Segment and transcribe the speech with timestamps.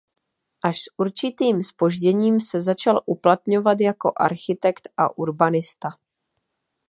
[0.63, 5.89] Až s určitým zpožděním se začal uplatňovat jako architekt a urbanista.